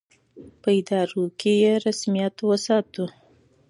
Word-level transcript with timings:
په 0.61 0.69
ادارو 0.79 1.25
کې 1.39 1.53
یې 1.63 1.73
رسمیت 1.85 2.35
وساتو. 2.49 3.05